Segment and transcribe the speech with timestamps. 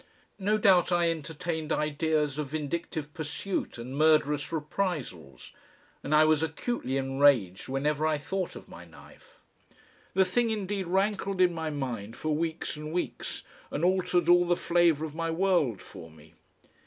[0.39, 5.51] No doubt I entertained ideas of vindictive pursuit and murderous reprisals.
[6.01, 9.37] And I was acutely enraged whenever I thought of my knife.
[10.15, 14.55] The thing indeed rankled in my mind for weeks and weeks, and altered all the
[14.55, 16.33] flavour of my world for me.